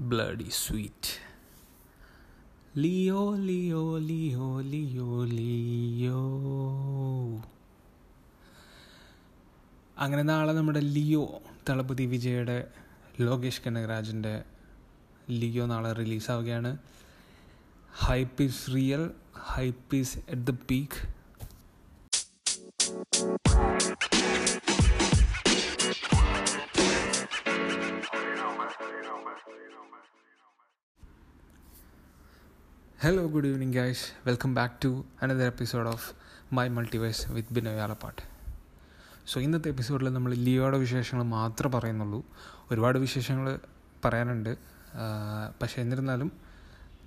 [0.00, 1.20] bloody sweet.
[2.74, 6.20] Leo, Leo, Leo, Leo, Leo.
[9.96, 11.24] അങ്ങനെ നാളെ നമ്മുടെ ലിയോ
[11.68, 12.56] തളപതി വിജയുടെ
[13.20, 14.34] ലോകേഷ് കനകരാജിന്റെ
[15.40, 16.70] ലിയോ നാളെ റിലീസാവുകയാണ്
[17.92, 19.02] hype is real
[19.54, 21.00] hype is at the peak
[33.02, 36.12] hello good evening guys welcome back to another episode of
[36.52, 38.22] my multiverse with Binoy Alappat
[39.26, 42.26] so ഇന്നത്തെ എപ്പിസോഡിൽ നമ്മൾ ലിയോയുടെ വിശേഷങ്ങൾ മാത്രം പറയുന്നുള്ളൂ.
[42.70, 43.58] ഒരുപാട് വിശേഷങ്ങൾ
[44.04, 44.56] പറയാനുണ്ട്.
[45.62, 46.32] പക്ഷേ എന്നിരുന്നാലും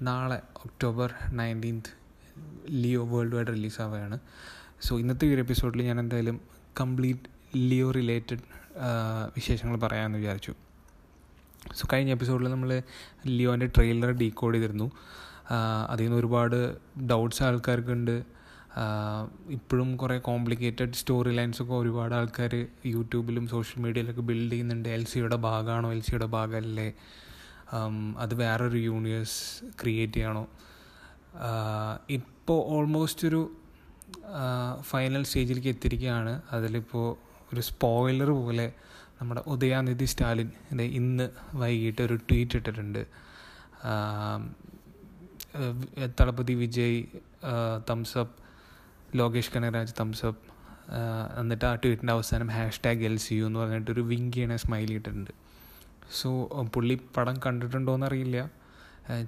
[0.02, 1.90] നാളെ October nineteenth
[2.70, 4.20] Leo world wide റിലീസാവുകയാണ്.
[4.82, 6.42] So ഇന്നത്തെ ഒരു എപ്പിസോഡിൽ ഞാൻ എന്തായാലും
[6.82, 8.40] കംപ്ലീറ്റ് ലിയോ റിലേറ്റഡ്
[9.36, 10.54] വിശേഷങ്ങൾ പറയാമെന്ന് വിചാരിച്ചു.
[11.76, 12.82] സോ കഴിഞ്ഞ എപ്പിസോഡിൽ നമ്മൾ
[13.26, 14.92] ലിയോന്റെ ട്രെയിലർ ഡീകോഡ് ചെയ്തിരുന്നു.
[15.90, 16.78] അതിൽ നിന്ന് ഒരുപാട്
[17.10, 18.24] ഡൗട്ട്സ് ആൾക്കാർക്കുണ്ട്.
[19.50, 24.90] ഇപ്പോഴും കുറേ കോംപ്ലിക്കേറ്റഡ് സ്റ്റോറി ലൈൻസൊക്കെ ഒരുപാട് ആൾക്കാർ യൂട്യൂബിലും സോഷ്യൽ മീഡിയയിലൊക്കെ ബിൽഡ് ചെയ്യുന്നുണ്ട്.
[24.90, 26.94] എൽ സിയുടെ ഭാഗമാണോ എൽ സിയുടെ ഭാഗമല്ലേ
[28.20, 30.48] അത് വേറൊരു യൂണിവേഴ്സ് ക്രിയേറ്റ് ചെയ്യണോ?
[32.10, 33.52] ഇപ്പോൾ ഓൾമോസ്റ്റ് ഒരു
[34.82, 36.42] ഫൈനൽ സ്റ്റേജിലേക്ക് എത്തിയിരിക്കുകയാണ്.
[36.52, 37.08] അതിലിപ്പോൾ
[37.54, 38.74] ഒരു സ്പോയിലർ പോലെ
[39.22, 40.50] നമ്മുടെ ഉദയാനിധി സ്റ്റാലിൻ
[40.82, 43.04] ഇന്ന് വൈകിട്ട് ഒരു ട്വീറ്റ് ഇട്ടിട്ടുണ്ട്.
[46.20, 47.04] Thalapathy Vijay
[47.90, 48.36] thumbs up
[49.18, 50.42] Lokesh Kanagaraj thumbs up
[51.40, 55.32] എന്നിട്ട് ആ ട്വീറ്റിന്റെ അവസാനം hash tag L C U എന്ന് പറഞ്ഞിട്ട് ഒരു ചെയ്യണ സ്മൈൽ ഇട്ടിട്ടുണ്ട്.
[56.22, 56.30] സോ
[56.74, 58.50] പുള്ളി പടം കണ്ടിട്ടുണ്ടോയെന്ന് അറിയില്ല.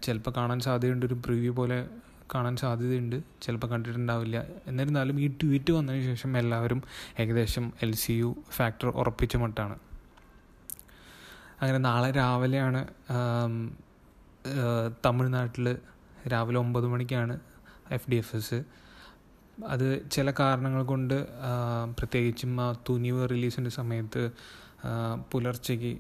[0.03, 1.05] ചിലപ്പോൾ കാണാൻ സാധ്യതയുണ്ട്.
[1.05, 1.87] ഒരു പ്രിവ്യൂ പോലെ
[2.35, 3.17] കാണാൻ സാധ്യതയുണ്ട്.
[3.41, 4.37] ചിലപ്പോൾ കണ്ടിട്ടുണ്ടാവില്ല.
[4.67, 6.83] എന്നിരുന്നാലും ഈ ട്വീറ്റ് വന്നതിന് ശേഷം എല്ലാവരും
[7.19, 9.77] ഏകദേശം എൽ സി യു ഫാക്ടർ ഉറപ്പിച്ച മട്ടാണ്.
[11.61, 12.87] അങ്ങനെ നാളെ രാവിലെയാണ്
[15.05, 15.67] തമിഴ്നാട്ടിൽ
[16.27, 17.39] രാവിലെ ഒമ്പത് മണിക്കാണ്
[17.91, 18.59] എഫ് ഡി എഫ് എസ്
[19.67, 21.27] അത് ചില കാരണങ്ങൾ കൊണ്ട്
[21.99, 24.23] പ്രത്യേകിച്ചും ആ തുനിവ് റിലീസിന്റെ സമയത്ത്
[25.31, 25.93] പുലർച്ചയ്ക്ക്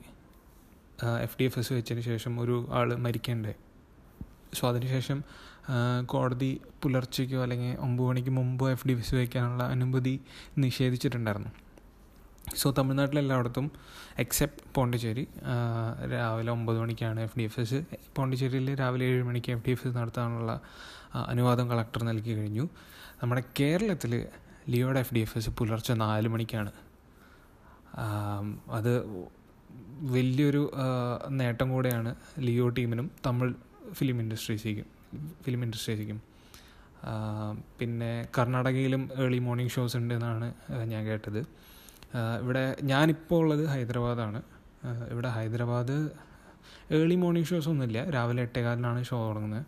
[1.21, 3.53] എഫ് ഡി എഫ് എസ് വെച്ചതിന് ശേഷം ഒരു ആൾ മരിക്കണ്ടേ.
[4.53, 5.19] സോ അതിനുശേഷം
[6.05, 10.15] കോടതി പുലർച്ചയ്ക്കോ അല്ലെങ്കിൽ ഒമ്പത് മണിക്ക് മുമ്പോ എഫ് ഡി എഫ് എസ് വയ്ക്കാനുള്ള അനുമതി
[10.57, 11.51] നിഷേധിച്ചിട്ടുണ്ടായിരുന്നു.
[12.53, 13.71] സോ തമിഴ്നാട്ടിൽ എല്ലായിടത്തും
[14.23, 15.23] എക്സെപ്റ്റ് പോണ്ടിച്ചേരി
[16.13, 17.79] രാവിലെ ഒമ്പത് മണിക്കാണ് എഫ് ഡി എഫ് എസ്
[18.17, 20.51] പോണ്ടിച്ചേരിയിൽ രാവിലെ ഏഴ് മണിക്ക് എഫ് ഡി എഫ് എസ് നടത്താനുള്ള
[21.31, 22.65] അനുവാദം കളക്ടർ നൽകി കഴിഞ്ഞു.
[23.21, 24.13] നമ്മുടെ കേരളത്തിൽ
[24.69, 26.71] ലിയോയുടെ എഫ് ഡി എഫ് എസ് പുലർച്ചെ നാല് മണിക്കാണ്.
[28.77, 28.93] അത്
[30.15, 30.63] വലിയൊരു
[31.39, 32.15] നേട്ടം കൂടെയാണ്
[32.47, 33.53] ലിയോ ടീമിനും തമിഴ്
[33.93, 34.87] ഫിലിം ഇൻഡസ്ട്രീസിക്കും
[35.45, 36.21] ഫിലിം ഇൻഡസ്ട്രീസിക്കും.
[37.79, 40.47] പിന്നെ കർണാടകയിലും ഏർലി മോർണിംഗ് ഷോസ് ഉണ്ട് എന്നാണ്
[40.93, 41.41] ഞാൻ കേട്ടത്.
[42.41, 44.39] ഇവിടെ ഞാനിപ്പോൾ ഉള്ളത് ഹൈദരാബാദാണ്.
[45.13, 45.97] ഇവിടെ ഹൈദരാബാദ്
[46.95, 47.99] ഏർലി മോർണിംഗ് ഷോസ് ഒന്നുമില്ല.
[48.15, 49.65] രാവിലെ എട്ടേകാലിനാണ് ഷോ തുടങ്ങുന്നത്.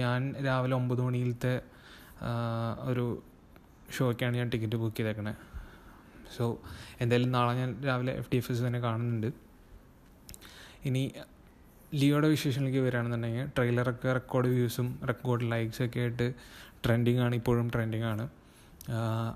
[0.00, 1.54] ഞാൻ രാവിലെ ഒമ്പത് മണിയിലത്തെ
[2.90, 3.06] ഒരു
[3.96, 5.34] ഷോയ്ക്കാണ് ഞാൻ ടിക്കറ്റ് ബുക്ക് ചെയ്തേക്കണേ.
[6.36, 6.44] സോ
[7.00, 9.30] എന്തായാലും നാളെ ഞാൻ രാവിലെ എഫ് ഡി എഫ് എസ് തന്നെ കാണുന്നുണ്ട്.
[10.88, 11.02] ഇനി
[12.00, 16.26] ലിയോയുടെ വിശേഷങ്ങളിലേക്ക് വരികയാണെന്നുണ്ടെങ്കിൽ ട്രെയിലറൊക്കെ റെക്കോർഡ് വ്യൂസും റെക്കോർഡ് ലൈക്സൊക്കെ ആയിട്ട്
[16.84, 18.24] ട്രെൻഡിങ് ആണ് ഇപ്പോഴും ട്രെൻഡിങ് ആണ്.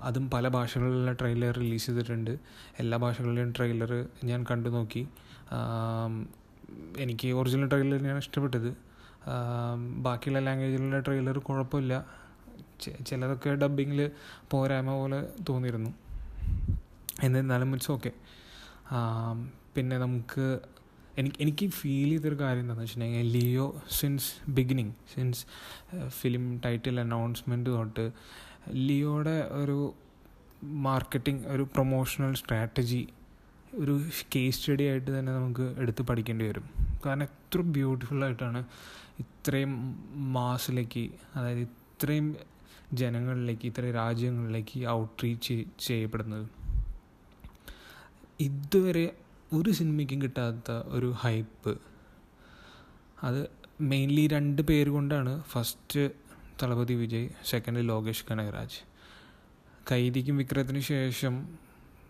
[0.03, 2.37] അതും പല ഭാഷകളിലുള്ള ട്രെയിലർ റിലീസ് ചെയ്തിട്ടുണ്ട്.
[2.79, 5.07] എല്ലാ ഭാഷകളിലെയും ട്രെയിലർ ഞാൻ കണ്ടു നോക്കി.
[6.99, 8.69] എനിക്ക് ഒറിജിനൽ ട്രെയിലർ തന്നെയാണ് ഇഷ്ടപ്പെട്ടത്.
[9.97, 12.05] ബാക്കിയുള്ള ലാംഗ്വേജിലുള്ള ട്രെയിലർ കുഴപ്പമില്ല.
[13.05, 14.11] ചിലതൊക്കെ ഡബിങ്ങിൽ
[14.51, 15.93] പോരായ്മ പോലെ തോന്നിയിരുന്നു.
[17.23, 18.11] എന്നിരുന്നാലും ഇറ്റ്സ് ഓക്കെ
[19.75, 20.59] പിന്നെ നമുക്ക്
[21.17, 25.45] എനിക്ക് എനിക്ക് ഫീൽ ചെയ്തൊരു കാര്യം എന്താണെന്ന് വെച്ചിട്ടുണ്ടെങ്കിൽ Leo since beginning since
[26.07, 28.11] film title announcement തൊട്ട്
[28.73, 29.93] ലിയോയുടെ ഒരു
[30.63, 33.07] മാർക്കറ്റിംഗ് ഒരു പ്രൊമോഷണൽ സ്ട്രാറ്റജി
[33.79, 34.01] ഒരു
[34.35, 36.69] കേസ് സ്റ്റഡി ആയിട്ട് തന്നെ നമുക്ക് എടുത്ത് പഠിക്കേണ്ടി വരും.
[37.05, 38.65] കാരണം എത്ര ബ്യൂട്ടിഫുൾ ആയിട്ടാണ്
[39.19, 39.73] ഇത്രയും
[40.31, 42.35] മാസിലേക്ക് അതായത് ഇത്രയും
[42.93, 46.47] ജനങ്ങളിലേക്ക് ഇത്രയും രാജ്യങ്ങളിലേക്ക് ഔട്ട് റീച്ച് ചെയ്യപ്പെടുന്നത്.
[48.39, 49.15] ഇതുവരെ
[49.53, 51.77] ഒരു സിനിമയ്ക്കും കിട്ടാത്ത ഒരു ഹൈപ്പ്
[53.23, 53.49] അത്
[53.81, 55.43] മെയിൻലി രണ്ട് പേര് കൊണ്ടാണ്.
[55.43, 56.26] First
[56.61, 58.77] Thalapathy Vijay second Lokesh Kanagaraj.
[59.91, 61.33] കൈദിക്കും വിക്രത്തിനു ശേഷം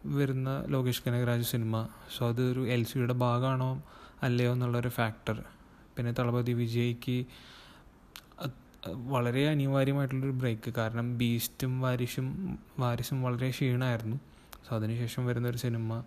[0.06, 1.88] വരുന്ന ലോകേഷ് കനകരാജ് സിനിമ.
[2.18, 3.84] സോ അതൊരു എൽ സിയുടെ ഭാഗമാണോ
[4.24, 5.44] അല്ലയോ എന്നുള്ളൊരു ഫാക്ടർ
[5.98, 7.26] പിന്നെ തളപതി വിജയ്ക്ക്
[9.12, 14.18] വളരെ അനിവാര്യമായിട്ടുള്ളൊരു ബ്രേക്ക് കാരണം ബീസ്റ്റും വാരിഷും വാരിസും വളരെ ക്ഷീണമായിരുന്നു
[14.70, 16.04] സോ അതിനുശേഷം വരുന്നൊരു സിനിമ.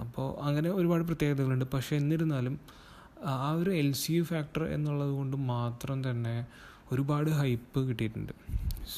[0.00, 1.64] അപ്പോൾ അങ്ങനെ ഒരുപാട് പ്രത്യേകതകളുണ്ട്.
[1.74, 2.60] പക്ഷേ എന്നിരുന്നാലും
[3.24, 6.46] ആ ഒരു എൽ സി യു ഫാക്ടർ എന്നുള്ളത് കൊണ്ട് മാത്രം തന്നെ
[6.92, 8.32] ഒരുപാട് ഹൈപ്പ് കിട്ടിയിട്ടുണ്ട്.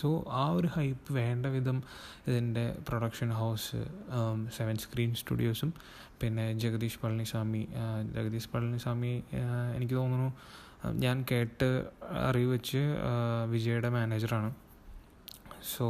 [0.00, 1.82] സോ ആ ഒരു ഹൈപ്പ് വേണ്ട വിധം
[2.26, 3.79] ഇതിന്റെ പ്രൊഡക്ഷൻ ഹൗസ്
[4.56, 5.70] സെവൻ സ്ക്രീൻ സ്റ്റുഡിയോസും
[6.20, 7.69] പിന്നെ ജഗദീഷ് പളനിസ്വാമി
[8.14, 9.12] ജഗദീഷ് പളനിസ്വാമി
[9.76, 10.31] എനിക്ക് തോന്നുന്നു
[10.94, 11.69] ഞാൻ കേട്ട്
[12.29, 12.82] അറിവ് വെച്ച്
[13.46, 14.50] വിജയുടെ മാനേജറാണ്
[15.76, 15.87] സോ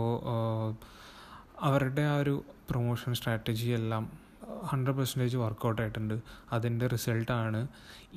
[1.61, 4.28] അവരുടെ ആ ഒരു പ്രൊമോഷൻ സ്ട്രാറ്റജി എല്ലാം
[4.71, 6.17] ഹൺഡ്രഡ് പെർസെന്റേജ് വർക്കൗട്ട് ആയിട്ടുണ്ട്.
[6.57, 7.61] അതിന്റെ റിസൾട്ടാണ്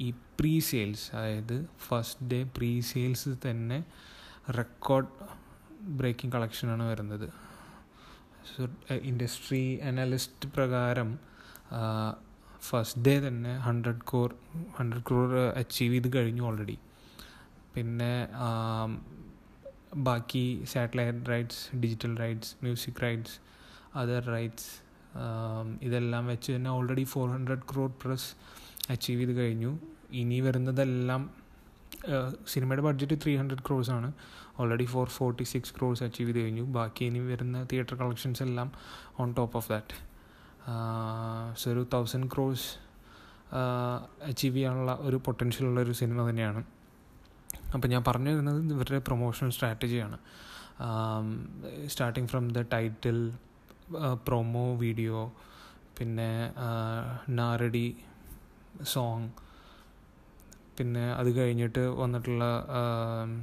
[0.06, 0.08] ഈ
[0.40, 1.58] പ്രീ സെയിൽസ് അതായത്
[1.88, 3.80] ഫസ്റ്റ് ഡേ പ്രീ സെയിൽസ് തന്നെ
[4.60, 5.12] റെക്കോർഡ്
[6.00, 7.28] ബ്രേക്കിംഗ് കളക്ഷനാണ് വരുന്നത്.
[8.52, 8.62] സോ
[9.10, 11.10] ഇൻഡസ്ട്രി അനലിസ്റ്റ് പ്രകാരം
[12.70, 14.30] ഫസ്റ്റ് ഡേ തന്നെ hundred crore
[14.78, 15.32] hundred crore
[15.62, 16.78] achieve ചെയ്ത് കഴിഞ്ഞു ഓൾറെഡി
[17.76, 18.14] പിന്നെ
[20.08, 20.44] ബാക്കി
[20.74, 23.38] satellite rights digital rights music rights
[24.02, 24.70] other rights
[25.82, 28.28] ഇതെല്ലാം വെച്ച് തന്നെ already four hundred crore plus
[28.90, 29.80] achieve ചെയ്ത് കഴിഞ്ഞു.
[30.12, 31.32] ഇനി വരുന്നതെല്ലാം
[32.48, 34.14] സിനിമയുടെ ബഡ്ജറ്റ് ത്രീ ഹൺഡ്രഡ് ക്രോസ് ആണ്.
[34.60, 36.64] Already four forty six crores achieve ചെയ്ത് കഴിഞ്ഞു.
[36.64, 38.72] ബാക്കി ഇനി വരുന്ന തിയേറ്റർ കളക്ഷൻസ് എല്ലാം
[39.20, 39.98] on top of that
[41.58, 42.68] so ഒരു തൗസൻഡ് ക്രോസ്
[44.28, 46.64] അച്ചീവ് ചെയ്യാനുള്ള ഒരു പൊട്ടൻഷ്യൽ ഉള്ള ഒരു സിനിമ തന്നെയാണ്.
[47.74, 50.18] അപ്പം ഞാൻ പറഞ്ഞു വരുന്നത് ഇവരുടെ promotional സ്ട്രാറ്റജിയാണ്
[51.88, 53.34] starting from the title
[54.24, 55.34] promo video
[56.00, 56.54] പിന്നെ
[57.30, 57.96] നാരടി
[58.84, 59.30] സോങ്
[60.80, 62.44] പിന്നെ അത് കഴിഞ്ഞിട്ട് വന്നിട്ടുള്ള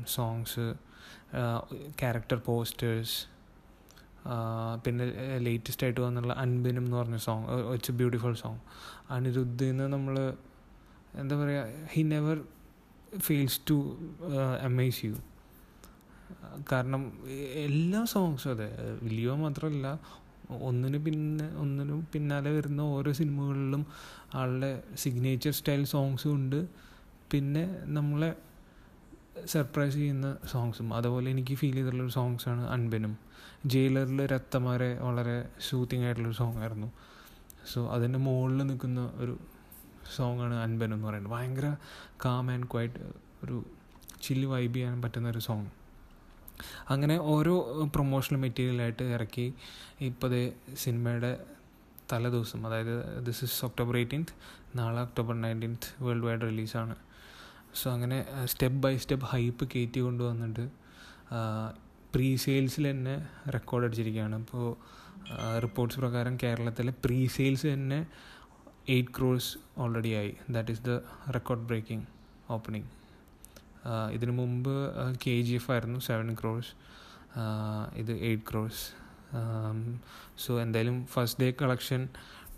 [0.08, 0.74] സോങ്സ്
[1.98, 3.18] ക്യാരക്ടർ പോസ്റ്റേഴ്സ്
[4.84, 5.04] പിന്നെ
[5.38, 8.58] ലേറ്റസ്റ്റ് ആയിട്ട് വന്നുള്ള അൻബിനും എന്ന് പറഞ്ഞ song it's a beautiful song
[9.10, 10.34] അനിരുദ്ധിന്ന് നമ്മൾ
[11.14, 12.44] എന്താ പറയുക he never
[13.18, 13.98] feels to
[14.62, 15.16] amaze you
[16.72, 17.12] കാരണം
[17.54, 18.68] എല്ലാ സോങ്സും അതെ
[19.02, 19.98] ലിയോ മാത്രമല്ല
[20.50, 23.86] ഒന്നിന് പിന്നെ ഒന്നിനും പിന്നാലെ വരുന്ന ഓരോ സിനിമകളിലും
[24.34, 26.68] ആളുടെ സിഗ്നേച്ചർ സ്റ്റൈൽ സോങ്സും ഉണ്ട്.
[27.32, 28.36] പിന്നെ നമ്മളെ
[29.46, 33.18] സർപ്രൈസ് ചെയ്യുന്ന സോങ്സും അതുപോലെ എനിക്ക് ഫീൽ ചെയ്തിട്ടുള്ളൊരു സോങ്സാണ് അൻപനും.
[33.66, 36.92] ജയിലറിൽ രക്തമാരെ വളരെ സൂത്തിങ് ആയിട്ടുള്ളൊരു സോങ് ആയിരുന്നു.
[37.72, 39.38] സോ അതിന്റെ മുകളിൽ നിൽക്കുന്ന ഒരു
[40.16, 41.32] സോങ്ങാണ് അൻപൻ എന്ന് പറയുന്നത്.
[41.32, 41.76] ഭയങ്കര
[42.24, 42.94] കാം ആൻഡ് ക്വൈറ്റ്
[43.44, 43.64] ഒരു
[44.22, 45.66] ചില്ല് വൈബ് ചെയ്യാൻ പറ്റുന്ന ഒരു സോങ്
[46.90, 47.54] അങ്ങനെ ഓരോ
[47.94, 49.54] പ്രൊമോഷണൽ മെറ്റീരിയലായിട്ട് ഇറക്കി.
[50.00, 51.32] ഇപ്പോൾ സിനിമയുടെ
[52.12, 54.34] തലേദിവസം അതായത് ദിസ് ഇസ് ഒക്ടോബർ എയ്റ്റീൻത്ത്
[54.78, 56.96] നാളെ ഒക്ടോബർ നയന്റീൻത്ത് വേൾഡ് വൈഡ് റിലീസാണ്
[57.74, 60.64] സോ അങ്ങനെ സ്റ്റെപ്പ് ബൈ സ്റ്റെപ്പ് ഹൈപ്പ് കയറ്റി കൊണ്ടുവന്നിട്ട്
[62.14, 64.34] പ്രീ സെയിൽസിൽ തന്നെ റെക്കോർഡ് അടിച്ചിരിക്കുകയാണ്.
[64.34, 64.76] അപ്പോൾ
[65.60, 68.06] റിപ്പോർട്ട്സ് പ്രകാരം കേരളത്തിലെ പ്രീ സെയിൽസ് തന്നെ
[68.88, 70.36] എയ്റ്റ് ക്രോഴ്സ് ഓൾറെഡി ആയി.
[70.50, 70.90] That is the
[71.30, 72.06] record breaking
[72.50, 72.88] opening
[74.14, 74.72] ഇതിനു മുമ്പ്
[75.24, 76.72] കെ ജി എഫ് ആയിരുന്നു സെവൻ ക്രോഴ്സ്
[78.00, 78.84] ഇത് എയ്റ്റ് ക്രോഴ്സ്
[80.44, 82.02] സോ എന്തായാലും ഫസ്റ്റ് ഡേ കളക്ഷൻ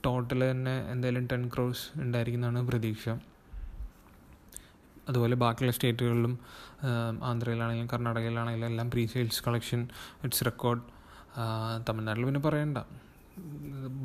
[0.06, 3.08] ടോട്ടൽ തന്നെ എന്തായാലും ടെൻ ക്രോഴ്സ് ഉണ്ടായിരിക്കുന്നതാണ് പ്രതീക്ഷ.
[5.08, 6.34] അതുപോലെ ബാക്കിയുള്ള സ്റ്റേറ്റുകളിലും
[7.28, 9.80] ആന്ധ്രയിലാണെങ്കിലും കർണാടകയിലാണെങ്കിലും എല്ലാം pre sales collection
[10.24, 10.82] it's record
[11.88, 12.78] തമിഴ്നാട്ടിൽ പിന്നെ പറയണ്ട.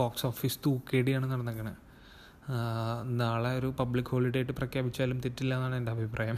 [0.01, 1.80] ബോക്സ് ഓഫീസ് തൂക്കേടിയാണ് നടന്നേക്കണത്
[3.22, 6.38] നാളെ ഒരു പബ്ലിക് ഹോളിഡേ ആയിട്ട് പ്രഖ്യാപിച്ചാലും തെറ്റില്ല എന്നാണ് എന്റെ അഭിപ്രായം.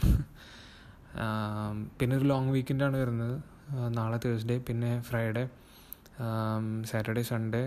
[1.98, 3.36] പിന്നെ ഒരു ലോങ് വീക്കെൻഡാണ് വരുന്നത്.
[3.98, 5.44] നാളെ തേഴ്സ്ഡേ പിന്നെ ഫ്രൈഡേ
[6.90, 7.62] സാറ്റർഡേ സൺഡേ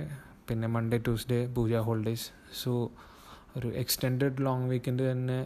[0.50, 2.28] പിന്നെ Monday Tuesday Pooja holidays
[2.62, 2.72] so
[3.58, 5.38] ഒരു എക്സ്റ്റെൻഡഡ് ലോങ് വീക്കെൻഡ് തന്നെ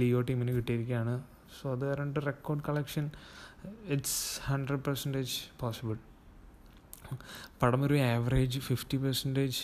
[0.00, 1.14] ലിയോ ടീമിന് കിട്ടിയിരിക്കുകയാണ്.
[1.56, 3.06] സോ അത് കാരണം record collection
[3.94, 5.96] it's hundred percentage possible
[7.62, 9.60] പടം ഒരു ആവറേജ് ഫിഫ്റ്റി പെർസെന്റേജ്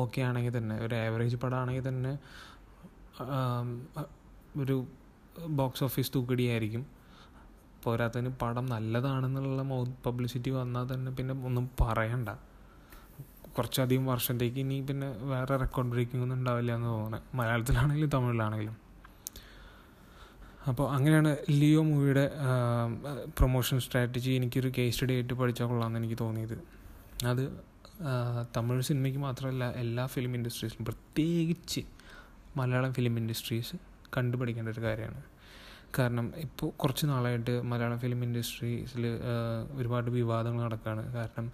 [0.00, 2.12] ഓക്കെ ആണെങ്കിൽ തന്നെ ഒരു ആവറേജ് പടമാണെങ്കിൽ തന്നെ
[4.62, 4.76] ഒരു
[5.60, 6.84] ബോക്സ് ഓഫീസ് തൂക്കടിയായിരിക്കും.
[7.84, 9.62] പോരാത്തതിന് പടം നല്ലതാണെന്നുള്ള
[10.06, 12.30] പബ്ലിസിറ്റി വന്നാൽ തന്നെ പിന്നെ ഒന്നും പറയണ്ട.
[13.56, 18.76] കുറച്ചധികം വർഷത്തേക്ക് ഇനി പിന്നെ വേറെ റെക്കോർഡ് ബ്രേക്കിംഗ് ഒന്നും ഉണ്ടാവില്ല എന്ന് തോന്നുന്നത് മലയാളത്തിലാണെങ്കിലും തമിഴിലാണെങ്കിലും.
[20.70, 22.24] അപ്പോൾ അങ്ങനെയാണ് ലിയോ മൂവിയുടെ
[23.38, 26.56] പ്രൊമോഷൻ സ്ട്രാറ്റജി എനിക്കൊരു കേസ് സ്റ്റഡി ആയിട്ട് പഠിച്ചാൽ കൊള്ളാമെന്ന് എനിക്ക് തോന്നിയത്.
[27.30, 27.44] അത്
[28.56, 31.82] തമിഴ് സിനിമയ്ക്ക് മാത്രമല്ല എല്ലാ ഫിലിം ഇൻഡസ്ട്രീസിലും പ്രത്യേകിച്ച്
[32.60, 33.76] മലയാളം ഫിലിം ഇൻഡസ്ട്രീസ്
[34.16, 35.20] കണ്ടുപഠിക്കേണ്ട ഒരു കാര്യമാണ്.
[35.98, 39.04] കാരണം ഇപ്പോൾ കുറച്ച് നാളായിട്ട് മലയാള ഫിലിം ഇൻഡസ്ട്രീസിൽ
[39.72, 41.52] ഒരുപാട് വിവാദങ്ങൾ നടക്കുകയാണ് കാരണം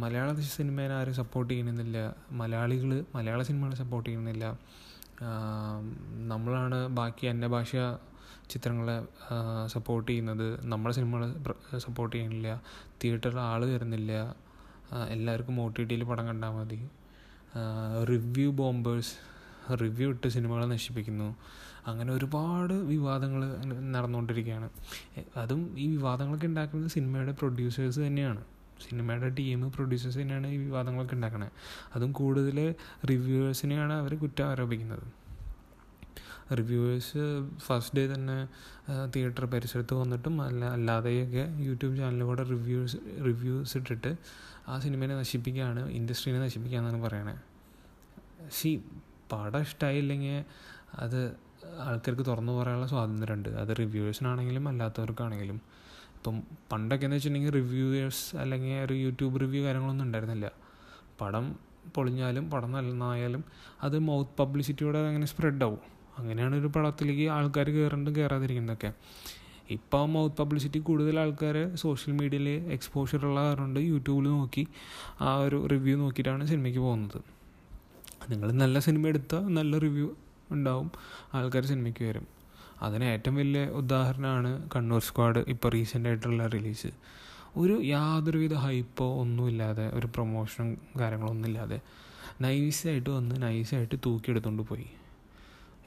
[0.00, 1.98] മലയാള സിനിമേനെ ആരും സപ്പോർട്ട് ചെയ്യുന്നില്ല.
[2.32, 4.58] മലയാളികൾ മലയാള സിനിമകളെ സപ്പോർട്ട് ചെയ്യുന്നില്ല.
[6.28, 7.72] നമ്മളാണ് ബാക്കി അന്യഭാഷ
[8.50, 8.96] ചിത്രങ്ങളെ
[9.66, 10.46] സപ്പോർട്ട് ചെയ്യുന്നത്.
[10.66, 12.62] നമ്മുടെ സിനിമകളെ സപ്പോർട്ട് ചെയ്യുന്നില്ല.
[13.04, 14.12] തിയേറ്ററിൽ ആൾ വരുന്നില്ല.
[15.08, 16.88] എല്ലാവർക്കും ഒ ടി ടിയിൽ പടം കണ്ടാൽ മതി.
[18.08, 19.14] റിവ്യൂ ബോംബേഴ്സ്
[19.82, 21.28] റിവ്യൂ ഇട്ട് സിനിമകളെ നശിപ്പിക്കുന്നു.
[21.90, 23.42] അങ്ങനെ ഒരുപാട് വിവാദങ്ങൾ
[23.92, 24.68] നടന്നുകൊണ്ടിരിക്കുകയാണ്
[25.36, 28.42] അതും ഈ വിവാദങ്ങളൊക്കെ ഉണ്ടാക്കുന്നത് സിനിമയുടെ പ്രൊഡ്യൂസേഴ്സ് തന്നെയാണ്.
[28.88, 31.50] സിനിമയുടെ ടീം പ്രൊഡ്യൂസേഴ്സ് തന്നെയാണ് ഈ വിവാദങ്ങളൊക്കെ ഉണ്ടാക്കുന്നത്
[31.96, 32.74] അതും കൂടുതൽ
[33.10, 35.20] റിവ്യൂവേഴ്സിനെയാണ് അവർ കുറ്റം ആരോപിക്കുന്നത്
[36.52, 37.18] റിവ്യൂവേഴ്സ്
[37.58, 38.48] ഫസ്റ്റ് ഡേ തന്നെ
[39.14, 44.16] തിയേറ്റർ പരിസരത്ത് വന്നിട്ടും അല്ല അല്ലാതെയൊക്കെ യൂട്യൂബ് ചാനലിലൂടെ റിവ്യൂസ് റിവ്യൂസ് ഇട്ടിട്ട്
[44.68, 47.40] ആ സിനിമയെ നശിപ്പിക്കുകയാണ് ഇൻഡസ്ട്രീനെ നശിപ്പിക്കുകയെന്നാണ് പറയണത്
[48.50, 48.82] സി
[49.32, 50.44] പടം ഇഷ്ടമായില്ലെങ്കിൽ
[50.94, 51.20] അത്
[51.78, 53.48] ആൾക്കാർക്ക് തുറന്നു പറയാനുള്ള സ്വാതന്ത്ര്യമുണ്ട്.
[53.48, 55.60] അത് റിവ്യൂവേഴ്സിനാണെങ്കിലും അല്ലാത്തവർക്കാണെങ്കിലും.
[56.14, 60.50] ഇപ്പം പണ്ടൊക്കെ എന്ന് വെച്ചിട്ടുണ്ടെങ്കിൽ റിവ്യൂവേഴ്സ് അല്ലെങ്കിൽ ഒരു യൂട്യൂബ് റിവ്യൂ കാര്യങ്ങളൊന്നും ഉണ്ടായിരുന്നില്ല.
[61.20, 61.58] പടം
[61.94, 63.44] പൊളിഞ്ഞാലും പടം നന്നായാലും
[63.82, 65.78] അത് മൗത്ത് പബ്ലിസിറ്റിയോടെ അങ്ങനെ സ്പ്രെഡ് ആവും.
[66.18, 68.92] അങ്ങനെയാണ് ഒരു പടത്തിലേക്ക് ആൾക്കാർ കയറണ്ടും കയറാതിരിക്കുന്നതൊക്കെ
[69.70, 74.66] ഇപ്പോൾ മൗത്ത് പബ്ലിസിറ്റി കൂടുതൽ ആൾക്കാർ സോഷ്യൽ മീഡിയയിൽ എക്സ്പോഷർ ഉള്ള കാരണമുണ്ട് യൂട്യൂബിൽ നോക്കി
[75.20, 77.22] ആ ഒരു റിവ്യൂ നോക്കിയിട്ടാണ് സിനിമയ്ക്ക് പോകുന്നത്.
[78.30, 80.14] നിങ്ങൾ നല്ല സിനിമ എടുത്താൽ നല്ല റിവ്യൂ
[80.52, 80.90] ഉണ്ടാവും.
[81.34, 82.26] ആൾക്കാർ സിനിമയ്ക്ക് വരും.
[82.82, 86.86] അതിന് ഏറ്റവും വലിയ ഉദാഹരണമാണ് കണ്ണൂർ സ്ക്വാഡ് ഇപ്പോൾ റീസെന്റ് ആയിട്ടുള്ള റിലീസ്.
[87.56, 91.80] ഒരു യാതൊരുവിധ ഹൈപ്പോ ഒന്നുമില്ലാതെ ഒരു പ്രൊമോഷനും കാര്യങ്ങളൊന്നും ഒന്നുമില്ലാതെ
[92.40, 94.86] നൈസായിട്ട് വന്ന് നൈസായിട്ട് തൂക്കിയെടുത്തുകൊണ്ട് പോയി.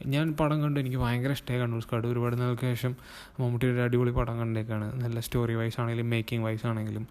[0.06, 2.08] ഞാൻ പടം കണ്ട് എനിക്ക് ഭയങ്കര ഇഷ്ടമായി കണ്ണൂർ സ്ക്വാഡ്.
[2.08, 2.96] ഒരുപാട് നാൾക്ക് ശേഷം
[3.40, 5.04] മമ്മൂട്ടിയുടെ അടിപൊളി പടം കണ്ടേക്കാണ്.
[5.04, 7.08] നല്ല സ്റ്റോറി വൈസ് ആണെങ്കിലും മേക്കിംഗ് വൈസ് ആണെങ്കിലും.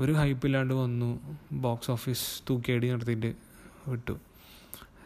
[0.00, 1.20] ഒരു ഹൈപ്പില്ലാണ്ട് വന്നു
[1.52, 3.34] ബോക്സ് ഓഫീസ് തൂക്കിയടി നടത്തിയിട്ട്
[3.88, 4.18] വിട്ടു.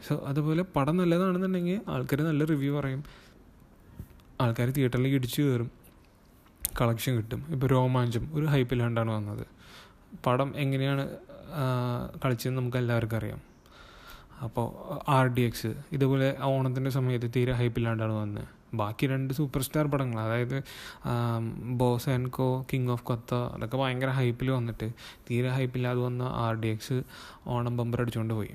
[0.08, 3.04] സോ അതുപോലെ പടം നല്ലതാണെന്നുണ്ടെങ്കിൽ ആൾക്കാർ നല്ല റിവ്യൂ പറയും.
[4.40, 5.70] ആൾക്കാർ തിയേറ്ററിലേക്ക് ഇടിച്ചു കയറും.
[6.80, 7.46] കളക്ഷൻ കിട്ടും.
[7.50, 9.44] ഇപ്പോൾ രോമാഞ്ചം ഒരു ഹൈപ്പിലാണ്ടാണ് വന്നത്.
[10.26, 11.04] പടം എങ്ങനെയാണ്
[12.24, 13.40] കളിച്ചതെന്ന് നമുക്ക് എല്ലാവർക്കും അറിയാം.
[14.44, 14.66] അപ്പോൾ
[15.10, 20.62] ആർ ഡി എക്സ് ഇതുപോലെ ഓണത്തിന്റെ സമയത്ത് തീരെ ഹൈപ്പില്ലാണ്ടാണ് വന്നത് ബാക്കി രണ്ട് സൂപ്പർ സ്റ്റാർ പടങ്ങൾ അതായത്
[21.80, 24.90] boss and co king of Kotha അതൊക്കെ ഭയങ്കര ഹൈപ്പിൽ വന്നിട്ട്
[25.30, 27.02] തീരെ ഹൈപ്പില്ലാതെ വന്ന R D X
[27.46, 28.54] Onam bumper അടിച്ചുകൊണ്ട് പോയി.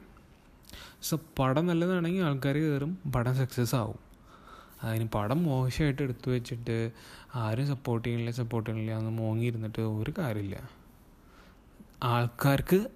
[1.02, 4.00] സോ പടം നല്ലതാണെങ്കിൽ ആൾക്കാർ കയറും പടം സക്സസ് ആവും.
[4.84, 6.92] അതിന് പടം മോശമായിട്ട് എടുത്തു വെച്ചിട്ട്
[7.36, 10.70] ആരും സപ്പോർട്ട് ചെയ്യണില്ല സപ്പോർട്ട് ചെയ്യണില്ല എന്ന് മോങ്ങിയിരുന്നിട്ട് ഒരു കാര്യമില്ല.
[12.04, 12.88] ആൾക്കാർക്ക്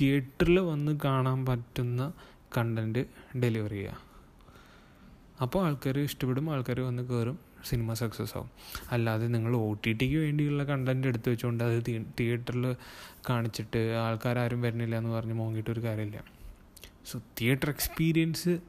[0.00, 2.12] തിയേറ്ററിൽ വന്ന് കാണാൻ പറ്റുന്ന
[2.56, 3.06] കണ്ടന്റ്
[3.40, 3.96] ഡെലിവറി ചെയ്യുക.
[5.42, 8.50] അപ്പോൾ ആൾക്കാർ ഇഷ്ടപ്പെടും ആൾക്കാർ വന്ന് കയറും സിനിമ സക്സസ് ആവും.
[8.92, 12.76] അല്ലാതെ നിങ്ങൾ ഒ ടി ടിക്ക് വേണ്ടിയുള്ള കണ്ടന്റ് എടുത്തു വെച്ചുകൊണ്ട് അത് തിയേറ്ററിൽ
[13.28, 16.39] കാണിച്ചിട്ട് ആൾക്കാരും വരുന്നില്ല എന്ന് പറഞ്ഞ് മോങ്ങിയിട്ടൊരു കാര്യമില്ല.
[17.06, 18.60] സോ തിയേറ്റർ എക്സ്പീരിയൻസ്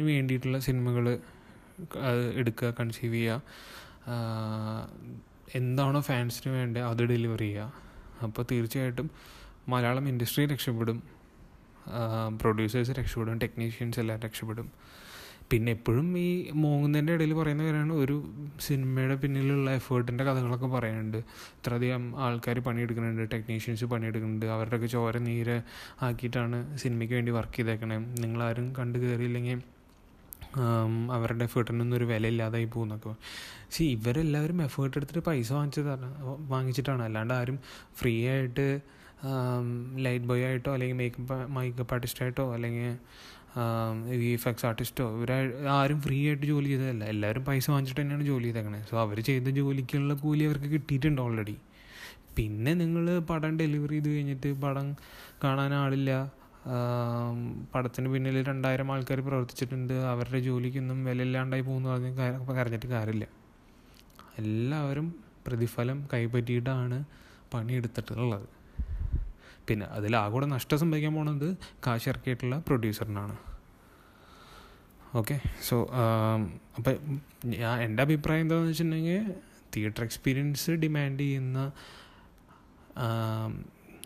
[0.00, 1.18] വേണ്ടിയിട്ടുള്ള സിനിമകൾ
[2.34, 3.42] എടുക്കുക കൺസീവ് ചെയ്യുക.
[5.54, 7.74] എന്താണോ ഫാൻസിന് വേണ്ടത് അത് ഡെലിവർ ചെയ്യുക.
[8.22, 9.10] അപ്പോൾ തീർച്ചയായിട്ടും
[9.68, 11.02] മലയാളം ഇൻഡസ്ട്രി രക്ഷപ്പെടും.
[12.40, 14.72] പ്രൊഡ്യൂസേഴ്സ് രക്ഷപ്പെടും ടെക്നീഷ്യൻസ് എല്ലാം രക്ഷപ്പെടും.
[15.50, 16.28] പിന്നെ എപ്പോഴും ഈ
[16.62, 18.16] മോങ്ങുന്നതിന്റെ ഇടയിൽ പറയുന്നവരാണ് ഒരു
[18.60, 21.18] സിനിമയുടെ പിന്നിലുള്ള എഫേർട്ടിന്റെ കഥകളൊക്കെ പറയുന്നുണ്ട്.
[21.58, 24.46] ഇത്രയധികം ആൾക്കാർ പണിയെടുക്കുന്നുണ്ട് ടെക്നീഷ്യൻസ് പണിയെടുക്കുന്നുണ്ട്.
[24.46, 25.56] അവരുടെയൊക്കെ ചോര നീര്
[26.02, 27.98] ആക്കിയിട്ടാണ് സിനിമയ്ക്ക് വേണ്ടി വർക്ക് ചെയ്തേക്കണേ.
[28.24, 29.60] നിങ്ങളാരും കണ്ടു കയറിയില്ലെങ്കിൽ
[31.12, 33.12] അവരുടെ എഫേർട്ടിനൊന്നും ഒരു വിലയില്ലാതായി പോകുന്നൊക്കെ
[33.70, 36.06] സി ഇവരെല്ലാവരും എഫേർട്ട് എടുത്തിട്ട് പൈസ വാങ്ങിച്ചതാണ്
[36.52, 37.02] വാങ്ങിച്ചിട്ടാണ്.
[37.02, 37.58] അല്ലാണ്ട് ആരും
[38.00, 38.66] ഫ്രീ ആയിട്ട്
[40.04, 42.88] ലൈറ്റ് ബോയ് ആയിട്ടോ അല്ലെങ്കിൽ മേക്കപ്പ് മേക്കപ്പ് ആർട്ടിസ്റ്റായിട്ടോ അല്ലെങ്കിൽ
[44.20, 45.30] വി എഫ് എക്സ് ആർട്ടിസ്റ്റോ ഇവർ
[45.76, 47.04] ആരും ഫ്രീ ആയിട്ട് ജോലി ചെയ്തതല്ല.
[47.12, 48.80] എല്ലാവരും പൈസ വാങ്ങിച്ചിട്ട് തന്നെയാണ് ജോലി ചെയ്തേക്കണേ.
[48.90, 51.56] സോ അവർ ചെയ്ത ജോലിക്കുള്ള കൂലി അവർക്ക് കിട്ടിയിട്ടുണ്ട് ഓൾറെഡി
[52.36, 54.88] പിന്നെ നിങ്ങൾ പടം ഡെലിവറി ചെയ്ത് കഴിഞ്ഞിട്ട് പടം
[55.44, 56.10] കാണാൻ ആളില്ല.
[57.74, 59.94] പടത്തിന് പിന്നിൽ രണ്ടായിരം ആൾക്കാർ പ്രവർത്തിച്ചിട്ടുണ്ട്.
[60.12, 62.12] അവരുടെ ജോലിക്കൊന്നും വിലയില്ലാണ്ടായി പോകുന്നു പറഞ്ഞ്
[62.58, 63.26] കരഞ്ഞിട്ട് കാര്യമില്ല.
[64.42, 65.08] എല്ലാവരും
[65.46, 66.98] പ്രതിഫലം കൈപ്പറ്റിയിട്ടാണ്
[67.54, 68.48] പണിയെടുത്തിട്ടുള്ളത്.
[69.68, 71.48] പിന്നെ അതിൽ ആകൂടെ നഷ്ടം സംഭവിക്കാൻ പോണത്
[71.86, 73.36] കാശിറക്കിയിട്ടുള്ള പ്രൊഡ്യൂസറിനാണ്
[75.14, 75.90] ഓക്കെ സോ
[76.78, 76.94] അപ്പം
[77.44, 79.34] ഞാൻ എന്റെ അഭിപ്രായം എന്താണെന്ന് വെച്ചിട്ടുണ്ടെങ്കിൽ
[79.76, 81.72] തിയേറ്റർ എക്സ്പീരിയൻസ് ഡിമാൻഡ് ചെയ്യുന്ന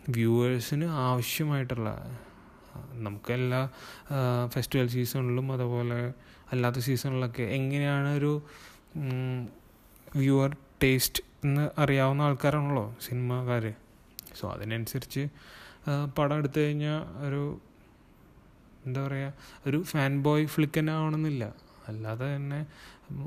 [0.09, 2.19] വ്യൂവേഴ്സിന് ആവശ്യമായിട്ടുള്ള
[2.93, 3.69] നമുക്കെല്ലാ
[4.47, 6.13] ഫെസ്റ്റിവൽ സീസണിലും അതുപോലെ
[6.51, 8.41] അല്ലാത്ത സീസണിലൊക്കെ എങ്ങനെയാണ് ഒരു
[10.15, 13.73] വ്യൂവർ ടേസ്റ്റ് എന്ന് അറിയാവുന്ന ആൾക്കാരാണല്ലോ സിനിമക്കാർ
[14.39, 15.27] സോ അതിനനുസരിച്ച്
[16.17, 17.61] പടം എടുത്തു കഴിഞ്ഞാൽ ഒരു
[18.85, 19.33] എന്താ പറയുക
[19.67, 21.43] ഒരു ഫാൻ ബോയ് ഫ്ലിക്ക് തന്നെ ആവണമെന്നില്ല
[21.87, 22.59] അല്ലാതെ തന്നെ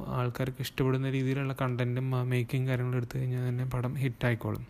[0.07, 4.65] ആൾക്കാർക്ക് ഇഷ്ടപ്പെടുന്ന രീതിയിലുള്ള കണ്ടന്റും മേക്കിങ് കാര്യങ്ങളും എടുത്തു കഴിഞ്ഞാൽ തന്നെ പടം ഹിറ്റായിക്കോളും.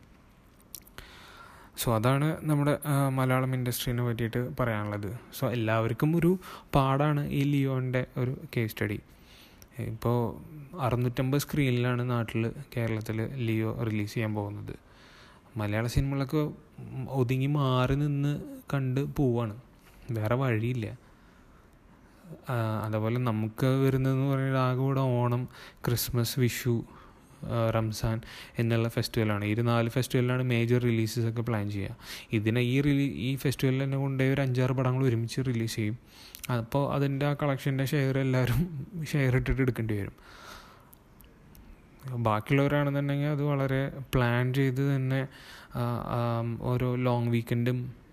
[1.77, 5.11] സോ അതാണ് നമ്മുടെ മലയാളം ഇൻഡസ്ട്രീനെ പറ്റിയിട്ട് പറയാനുള്ളത്.
[5.39, 6.39] സോ എല്ലാവർക്കും ഒരു
[6.75, 8.99] പാടാണ് ഈ ലിയോന്റെ ഒരു കേസ് സ്റ്റഡി
[9.79, 10.19] ഇപ്പോൾ
[10.81, 14.75] അറുന്നൂറ്റമ്പത് സ്ക്രീനിലാണ് നാട്ടിൽ കേരളത്തിൽ ലിയോ റിലീസ് ചെയ്യാൻ പോകുന്നത്.
[15.57, 16.43] മലയാള സിനിമകളൊക്കെ
[17.21, 18.33] ഒതുങ്ങി മാറി നിന്ന്
[18.75, 19.57] കണ്ട് പോവാണ്.
[20.11, 20.99] വേറെ വഴിയില്ല.
[22.85, 25.49] അതേപോലെ നമുക്ക് വരുന്നതെന്ന് പറയുന്നത് ആകെ ഓണം
[25.87, 26.85] ക്രിസ്മസ് വിഷു
[27.75, 28.21] റംസാൻ
[28.59, 29.45] എന്നുള്ള ഫെസ്റ്റിവലാണ്.
[29.45, 31.97] ഈ നാല് ഫെസ്റ്റിവലിലാണ് മേജർ റിലീസസ് ഒക്കെ പ്ലാൻ ചെയ്യുക.
[32.33, 35.99] ഇതിനെ ഈ റിലീ ഈ ഫെസ്റ്റിവലിൽ തന്നെ കൊണ്ടുപോയി ഒരു അഞ്ചാറ് പടങ്ങൾ ഒരുമിച്ച് റിലീസ് ചെയ്യും.
[36.59, 40.13] അപ്പോൾ അതിന്റെ ആ കളക്ഷന്റെ ഷെയർ എല്ലാവരും ഷെയർ ഇട്ടിട്ട് എടുക്കേണ്ടി വരും.
[42.23, 45.29] ബാക്കിയുള്ളവരാണെന്നുണ്ടെങ്കിൽ അത് വളരെ പ്ലാൻ ചെയ്ത് തന്നെ
[46.61, 48.04] ഓരോ ലോങ് വീക്കെൻഡും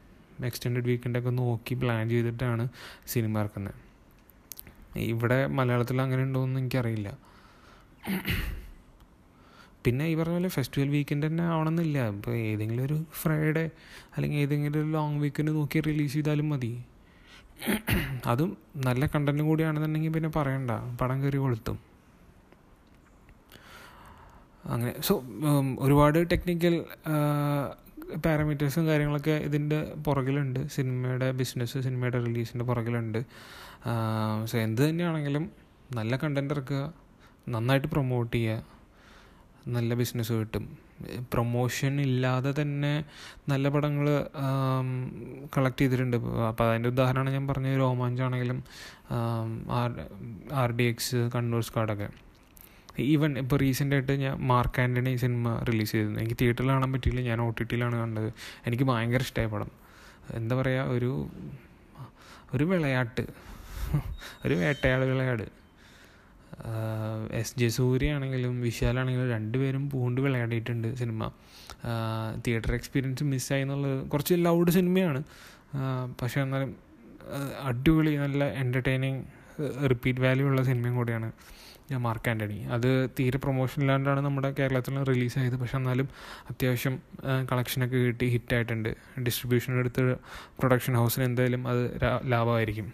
[0.46, 2.70] എക്സ്റ്റെൻഡ് വീക്കെൻഡൊക്കെ നോക്കി പ്ലാൻ ചെയ്തിട്ടാണ്
[3.08, 3.92] സിനിമ ഇറക്കുന്നത്
[4.98, 7.10] ഇവിടെ മലയാളത്തിൽ അങ്ങനെ ഉണ്ടോയെന്ന് എനിക്കറിയില്ല.
[9.86, 12.08] പിന്നെ ഈ പറഞ്ഞ പോലെ ഫെസ്റ്റിവൽ വീക്കെൻഡ് തന്നെ ആവണമെന്നില്ല.
[12.10, 13.70] ഇപ്പോൾ ഏതെങ്കിലും ഒരു ഫ്രൈഡേ
[14.16, 16.86] അല്ലെങ്കിൽ ഏതെങ്കിലും ഒരു ലോങ് വീക്കെൻഡ് നോക്കി റിലീസ് ചെയ്താലും മതി.
[18.26, 20.72] അതും നല്ല കണ്ടന്റും കൂടിയാണെന്നുണ്ടെങ്കിൽ പിന്നെ പറയണ്ട.
[21.02, 21.80] പടം കയറി കൊളുത്തും.
[24.66, 25.02] അങ്ങനെ.
[25.02, 25.24] സോ
[25.80, 26.86] ഒരുപാട് ടെക്നിക്കൽ
[28.26, 30.60] പാരാമീറ്റേഴ്സും കാര്യങ്ങളൊക്കെ ഇതിന്റെ പുറകിലുണ്ട്.
[30.68, 33.20] സിനിമയുടെ ബിസിനസ് സിനിമയുടെ റിലീസിന്റെ പുറകിലുണ്ട്.
[34.46, 35.52] സോ എന്ത് തന്നെയാണെങ്കിലും
[35.96, 36.82] നല്ല കണ്ടന്റ് ഇറക്കുക
[37.50, 38.64] നന്നായിട്ട് പ്രൊമോട്ട് ചെയ്യുക
[39.68, 40.66] നല്ല ബിസിനസ് കിട്ടും.
[41.34, 42.92] പ്രൊമോഷൻ ഇല്ലാതെ തന്നെ
[43.50, 44.08] നല്ല പടങ്ങൾ
[45.56, 46.18] കളക്ട് ചെയ്തിട്ടുണ്ട്.
[46.50, 48.64] അപ്പോൾ അതിന്റെ ഉദാഹരണമാണ് ഞാൻ പറഞ്ഞ രോമാഞ്ചാണെങ്കിലും
[49.80, 49.92] R
[50.54, 52.10] R D X Kannur സ്കാഡൊക്കെ
[53.00, 56.20] even ഇപ്പോൾ റീസെന്റ് ആയിട്ട് ഞാൻ മാർക്ക് ആന്റണി സിനിമ റിലീസ് ചെയ്തിരുന്നു.
[56.20, 57.22] എനിക്ക് തിയേറ്ററിൽ കാണാൻ പറ്റിയില്ല.
[57.22, 58.34] ഞാൻ ഒ ടി ടിയിലാണ് കണ്ടത്.
[58.68, 59.72] എനിക്ക് ഭയങ്കര ഇഷ്ടമായ പടം.
[60.34, 61.28] എന്താ പറയുക ഒരു
[62.54, 63.28] ഒരു വിളയാട്ട്.
[64.46, 65.62] ഒരു വേട്ടയാട് വിളയാട്.
[67.34, 71.32] എസ് ജെ സൂര്യ ആണെങ്കിലും വിശാലാണെങ്കിലും രണ്ടുപേരും പൂണ്ട് വിളയാടിയിട്ടുണ്ട് സിനിമ
[72.48, 75.24] തിയേറ്റർ എക്സ്പീരിയൻസ് മിസ്സായി എന്നുള്ളത് കുറച്ച് ലൗഡ് സിനിമയാണ്
[76.22, 76.76] പക്ഷേ എന്നാലും
[77.62, 79.24] അടിപൊളി നല്ല എന്റർടൈനിങ്
[79.90, 81.32] റിപ്പീറ്റ് വാല്യൂ ഉള്ള സിനിമയും കൂടിയാണ്.
[81.98, 86.08] മാർക്ക് ആന്റണി അത് തീരെ പ്രൊമോഷൻ ഇല്ലാണ്ടാണ് നമ്മുടെ കേരളത്തിൽ റിലീസായത് പക്ഷെ എന്നാലും
[86.50, 86.96] അത്യാവശ്യം
[87.52, 88.90] കളക്ഷനൊക്കെ കിട്ടി ഹിറ്റായിട്ടുണ്ട്
[89.24, 90.04] ഡിസ്ട്രിബ്യൂഷൻ എടുത്ത്
[90.60, 92.94] പ്രൊഡക്ഷൻ ഹൗസിന് എന്തായാലും അത് ലാഭമായിരിക്കും.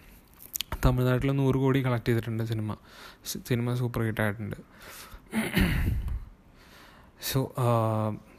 [0.86, 2.76] തമിഴ്നാട്ടിൽ നൂറ് കോടി കളക്ട് ചെയ്തിട്ടുണ്ട് സിനിമ
[3.26, 4.58] സിനിമ സൂപ്പർ ഹിറ്റായിട്ടുണ്ട്
[7.22, 7.40] സോ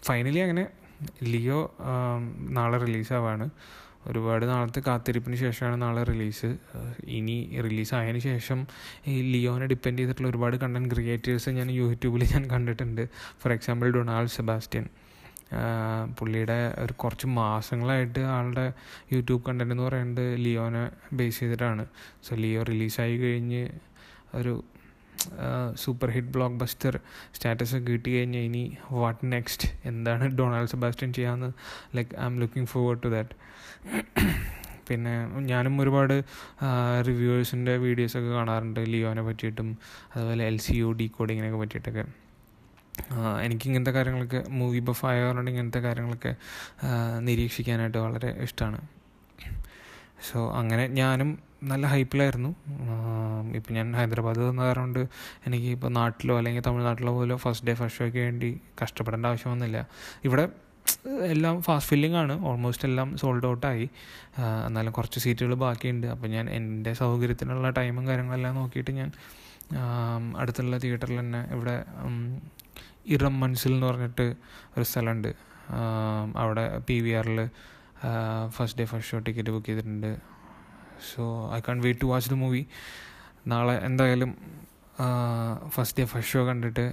[0.04, 0.64] ഫൈനലി അങ്ങനെ
[1.22, 1.60] ലിയോ
[2.50, 3.50] നാളെ റിലീസാവാണ്
[4.08, 6.56] ഒരുപാട് നാളത്തെ കാത്തിരിപ്പിന് ശേഷമാണ് നാളെ റിലീസ്.
[7.16, 8.66] ഇനി റിലീസായതിന് ശേഷം
[9.06, 13.08] ഈ ലിയോനെ ഡിപ്പെൻഡ് ചെയ്തിട്ടുള്ള ഒരുപാട് കണ്ടന്റ് ക്രിയേറ്റേഴ്സ് ഞാൻ യൂട്യൂബിൽ ഞാൻ കണ്ടിട്ടുണ്ട്.
[13.42, 14.86] For example Donald Sebastian.
[16.18, 18.72] പുള്ളിയുടെ ഒരു കുറച്ച് മാസങ്ങളായിട്ട് ആളുടെ
[19.12, 21.86] യൂട്യൂബ് കണ്ടന്റ് എന്ന് പറയുന്നത് ലിയോനെ ബേസ് ചെയ്തിട്ടാണ്.
[22.28, 23.62] സോ ലിയോ റിലീസായി കഴിഞ്ഞ്
[24.34, 24.64] ഒരു
[25.74, 26.94] super hit blockbuster
[27.34, 29.68] status കിട്ടി കഴിഞ്ഞാൽ ഇനി വാട്ട് നെക്സ്റ്റ്?
[29.84, 31.50] എന്താണ് ഡൊണാൾഡ് സെബാസ്റ്റ്യൻ ചെയ്യാമെന്ന്
[31.96, 33.34] like I am looking forward to that.
[34.88, 36.24] പിന്നെ ഞാനും ഒരുപാട്
[37.06, 38.80] റിവ്യൂവേഴ്സിന്റെ വീഡിയോസൊക്കെ കാണാറുണ്ട്.
[38.80, 39.78] ലിയോനെ പറ്റിയിട്ടും
[40.14, 42.04] അതുപോലെ എൽ സി യു ഡി കോഡിങ്ങിനൊക്കെ പറ്റിയിട്ടൊക്കെ.
[43.42, 46.34] എനിക്ക് ഇങ്ങനത്തെ കാര്യങ്ങളൊക്കെ മൂവി ബഫ് ആയതുകൊണ്ട് ഇങ്ങനത്തെ കാര്യങ്ങളൊക്കെ
[47.18, 48.80] നിരീക്ഷിക്കാനായിട്ട് വളരെ ഇഷ്ടമാണ്
[50.28, 52.50] സോ അങ്ങനെ ഞാനും നല്ല ഹൈപ്പിലായിരുന്നു
[53.54, 55.08] ഇപ്പം ഞാൻ ഹൈദരാബാദ് വന്ന കാരണം
[55.46, 59.88] എനിക്ക് ഇപ്പോൾ നാട്ടിലോ അല്ലെങ്കിൽ തമിഴ്നാട്ടിലോ പോലോ ഫസ്റ്റ് ഡേ ഫസ്റ്റ് ഷോയ്ക്ക് വേണ്ടി കഷ്ടപ്പെടേണ്ട ആവശ്യമൊന്നുമില്ല.
[60.24, 60.48] ഇവിടെ
[61.32, 62.34] എല്ലാം ഫാസ്റ്റ് ഫില്ലിംഗ് ആണ്.
[62.48, 63.86] ഓൾമോസ്റ്റ് എല്ലാം സോൾഡ് ഔട്ടായി
[64.66, 66.06] എന്നാലും കുറച്ച് സീറ്റുകൾ ബാക്കിയുണ്ട്.
[66.06, 69.10] അപ്പോൾ ഞാൻ എന്റെ സൗകര്യത്തിനുള്ള ടൈമും കാര്യങ്ങളെല്ലാം നോക്കിയിട്ട് ഞാൻ
[70.40, 71.76] അടുത്തുള്ള തിയേറ്ററിൽ തന്നെ ഇവിടെ
[73.14, 74.26] ഇറം മൻസിൽ എന്ന് പറഞ്ഞിട്ട്
[74.76, 75.30] ഒരു സ്ഥലമുണ്ട്.
[76.42, 77.40] അവിടെ പി വി ആറിൽ
[78.56, 80.12] first day first show ticket book ചെയ്തിട്ടുണ്ട്.
[81.10, 81.22] So
[81.56, 82.62] I can't wait to watch the movie
[83.52, 84.32] നാളെ എന്തായാലും
[85.74, 86.84] ഫസ്റ്റ് ഡേ ഫസ്റ്റ് ഷോ കണ്ടിട്ട്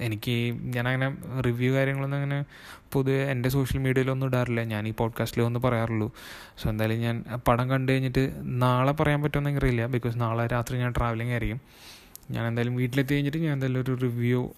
[0.00, 2.44] എനിക്ക് ഞാനങ്ങനെ റിവ്യൂ കാര്യങ്ങളൊന്നും അങ്ങനെ
[2.92, 4.64] പൊതുവെ എന്റെ സോഷ്യൽ മീഡിയയിലൊന്നും ഇടാറില്ല.
[4.64, 6.12] ഞാൻ ഈ പോഡ്കാസ്റ്റിൽ ഒന്ന് പറയാറുള്ളൂ.
[6.58, 9.86] സോ എന്തായാലും ഞാൻ പടം കണ്ടു കഴിഞ്ഞിട്ട് നാളെ പറയാൻ പറ്റുമെന്ന് അറിയില്ല.
[9.86, 11.60] ബിക്കോസ് നാളെ രാത്രി ഞാൻ ട്രാവലിംഗ് ആയിരിക്കും.
[12.30, 14.50] ഞാൻ എന്തായാലും വീട്ടിലെത്തി കഴിഞ്ഞിട്ട് ഞാൻ എന്തായാലും ഒരു റിവ്യൂ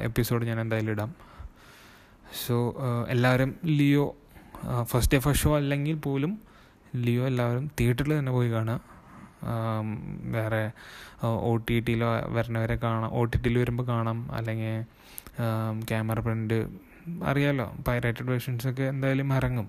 [0.00, 1.14] എപ്പിസോഡ് ഞാൻ എന്തായാലും ഇടാം.
[2.46, 2.76] സോ
[3.08, 4.16] എല്ലാവരും Leo
[4.82, 6.38] first day first show അല്ലെങ്കിൽ പോലും
[6.96, 8.95] ലിയോ എല്ലാവരും തിയേറ്ററിൽ തന്നെ പോയി കാണുക.
[10.36, 10.62] വേറെ
[11.48, 13.10] ഒ ടി ടിയിലോ വരണവരെ കാണാം.
[13.10, 14.18] ഒ ടി ടിയിൽ വരുമ്പോൾ കാണാം.
[14.36, 14.84] അല്ലെങ്കിൽ
[15.88, 16.58] ക്യാമറ പ്രിന്റ്
[17.24, 19.68] അറിയാമല്ലോ പൈറേറ്റഡ് വേർഷൻസൊക്കെ എന്തായാലും ഇറങ്ങും.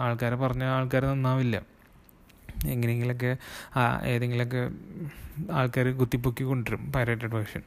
[0.00, 1.56] ആൾക്കാരെ പറഞ്ഞ ആൾക്കാർ നന്നാവില്ല.
[2.66, 3.36] എങ്ങനെയെങ്കിലൊക്കെ
[4.04, 4.62] ഏതെങ്കിലുമൊക്കെ
[5.52, 7.62] ആൾക്കാർ കുത്തിപ്പൊക്കി കൊണ്ടുവരും പൈറേറ്റഡ് വേർഷൻ.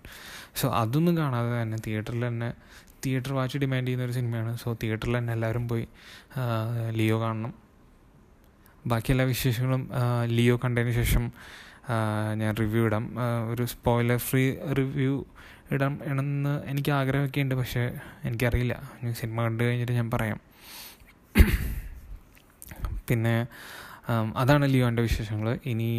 [0.55, 2.53] സോ അതൊന്നും കാണാതെ തന്നെ തിയേറ്ററിൽ തന്നെ
[3.05, 4.57] തിയേറ്റർ വാച്ച് ഡിമാൻഡ് ചെയ്യുന്ന ഒരു സിനിമയാണ്.
[4.57, 5.87] സോ തിയേറ്ററിൽ തന്നെ എല്ലാവരും പോയി
[6.91, 7.53] ലിയോ കാണണം.
[8.87, 9.83] ബാക്കി എല്ലാ വിശേഷങ്ങളും
[10.25, 11.23] ലിയോ കണ്ടതിന് ശേഷം
[12.39, 13.05] ഞാൻ റിവ്യൂ ഇടാം.
[13.51, 14.43] ഒരു സ്പോയിലർ ഫ്രീ
[14.77, 15.13] റിവ്യൂ
[15.71, 17.83] ഇടാം എന്ന് എനിക്ക് ആഗ്രഹമൊക്കെ ഉണ്ട് പക്ഷേ
[18.23, 18.75] എനിക്കറിയില്ല.
[19.03, 20.39] ഞാൻ സിനിമ കണ്ടു കഴിഞ്ഞിട്ട് ഞാൻ പറയാം.
[23.09, 23.35] പിന്നെ
[24.37, 25.89] അതാണ് ലിയോന്റെ വിശേഷങ്ങൾ ഇനി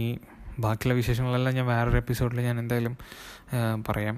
[0.59, 2.95] ബാക്കിയുള്ള വിശേഷങ്ങളെല്ലാം ഞാൻ വേറൊരു എപ്പിസോഡിൽ ഞാൻ എന്തായാലും
[3.89, 4.17] പറയാം.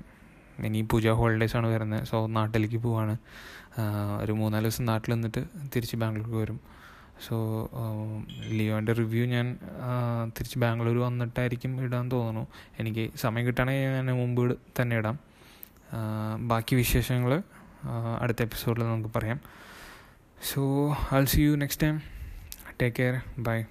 [0.59, 2.03] ഇനി പൂജ ഹോളിഡേയ്സ് ആണ് വരുന്നത്.
[2.05, 3.15] സോ നാട്ടിലേക്ക് പോവാണ്.
[4.23, 5.43] ഒരു മൂന്നാൽ ദിവസം നാട്ടിൽ നിന്നിട്ട്
[5.77, 6.61] തിരിച്ച് ബാംഗ്ലൂർക്ക് വരും.
[7.27, 7.37] സോ
[8.49, 9.47] ലിയോന്റെ റിവ്യൂ ഞാൻ
[10.29, 12.47] തിരിച്ച് ബാംഗ്ലൂർ വന്നിട്ടായിരിക്കും ഇടാൻ തോന്നുന്നു.
[12.79, 15.19] എനിക്ക് സമയം കിട്ടുകയാണെങ്കിൽ ഞാൻ മുമ്പ് തന്നെ ഇടാം.
[16.49, 17.43] ബാക്കി വിശേഷങ്ങൾ
[18.21, 19.41] അടുത്ത എപ്പിസോഡിൽ നമുക്ക് പറയാം.
[20.53, 20.63] So
[21.15, 22.01] I see you next time
[22.83, 23.63] take care bye